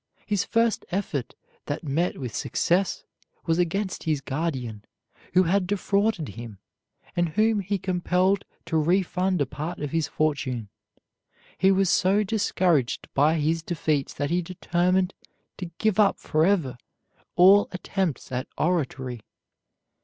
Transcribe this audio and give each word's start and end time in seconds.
His 0.25 0.43
first 0.43 0.83
effort 0.89 1.35
that 1.67 1.83
met 1.83 2.17
with 2.17 2.33
success 2.35 3.03
was 3.45 3.59
against 3.59 4.01
his 4.05 4.19
guardian, 4.19 4.83
who 5.35 5.43
had 5.43 5.67
defrauded 5.67 6.29
him, 6.29 6.57
and 7.15 7.29
whom 7.29 7.59
he 7.59 7.77
compelled 7.77 8.43
to 8.65 8.77
refund 8.77 9.41
a 9.41 9.45
part 9.45 9.77
of 9.77 9.91
his 9.91 10.07
fortune. 10.07 10.69
He 11.55 11.71
was 11.71 11.91
so 11.91 12.23
discouraged 12.23 13.09
by 13.13 13.35
his 13.35 13.61
defeats 13.61 14.15
that 14.15 14.31
he 14.31 14.41
determined 14.41 15.13
to 15.59 15.69
give 15.77 15.99
up 15.99 16.17
forever 16.17 16.79
all 17.35 17.67
attempts 17.71 18.31
at 18.31 18.47
oratory. 18.57 19.21